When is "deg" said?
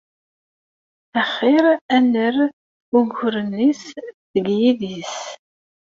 4.33-4.45